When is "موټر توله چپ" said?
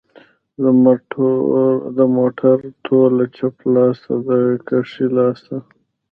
2.15-3.55